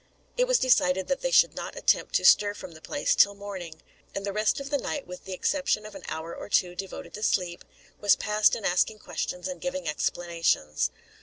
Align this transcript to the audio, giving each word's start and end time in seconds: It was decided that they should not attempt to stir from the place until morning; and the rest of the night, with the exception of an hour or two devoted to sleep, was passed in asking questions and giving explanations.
It 0.35 0.47
was 0.47 0.57
decided 0.57 1.07
that 1.09 1.21
they 1.21 1.29
should 1.29 1.53
not 1.55 1.75
attempt 1.75 2.15
to 2.15 2.25
stir 2.25 2.55
from 2.55 2.71
the 2.71 2.81
place 2.81 3.13
until 3.13 3.35
morning; 3.35 3.83
and 4.15 4.25
the 4.25 4.33
rest 4.33 4.59
of 4.59 4.71
the 4.71 4.79
night, 4.79 5.05
with 5.05 5.25
the 5.25 5.33
exception 5.33 5.85
of 5.85 5.93
an 5.93 6.01
hour 6.07 6.35
or 6.35 6.49
two 6.49 6.73
devoted 6.73 7.13
to 7.13 7.21
sleep, 7.21 7.63
was 7.99 8.15
passed 8.15 8.55
in 8.55 8.65
asking 8.65 8.97
questions 8.97 9.47
and 9.47 9.61
giving 9.61 9.87
explanations. 9.87 10.89